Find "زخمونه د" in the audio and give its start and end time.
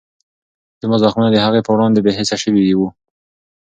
1.03-1.37